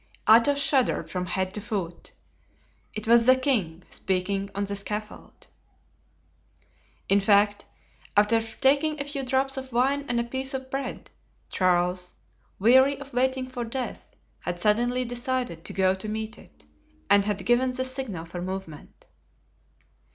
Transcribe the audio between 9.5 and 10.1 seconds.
of wine